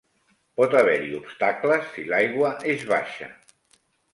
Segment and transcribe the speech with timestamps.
[0.61, 3.29] Pot haver-hi obstacles si l"aigua és baixa.